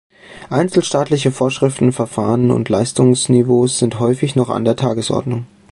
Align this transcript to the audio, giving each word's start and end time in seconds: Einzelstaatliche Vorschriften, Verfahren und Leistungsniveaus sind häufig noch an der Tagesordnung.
Einzelstaatliche 0.49 1.31
Vorschriften, 1.31 1.91
Verfahren 1.91 2.49
und 2.49 2.69
Leistungsniveaus 2.69 3.77
sind 3.77 3.99
häufig 3.99 4.35
noch 4.35 4.49
an 4.49 4.65
der 4.65 4.75
Tagesordnung. 4.75 5.45